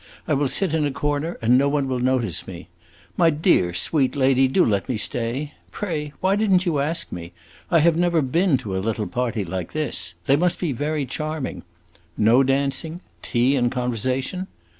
I 0.27 0.33
will 0.33 0.47
sit 0.47 0.73
in 0.73 0.83
a 0.83 0.89
corner 0.91 1.37
and 1.43 1.55
no 1.59 1.69
one 1.69 1.87
will 1.87 1.99
notice 1.99 2.47
me. 2.47 2.69
My 3.17 3.29
dear, 3.29 3.71
sweet 3.71 4.15
lady, 4.15 4.47
do 4.47 4.65
let 4.65 4.89
me 4.89 4.97
stay. 4.97 5.53
Pray, 5.69 6.11
why 6.21 6.35
did 6.35 6.51
n't 6.51 6.65
you 6.65 6.79
ask 6.79 7.11
me? 7.11 7.33
I 7.69 7.79
never 7.91 8.17
have 8.17 8.31
been 8.31 8.57
to 8.61 8.75
a 8.75 8.79
little 8.81 9.05
party 9.05 9.45
like 9.45 9.73
this. 9.73 10.15
They 10.25 10.35
must 10.37 10.57
be 10.57 10.71
very 10.71 11.05
charming. 11.05 11.61
No 12.17 12.41
dancing 12.41 13.01
tea 13.21 13.55
and 13.55 13.71
conversation? 13.71 14.47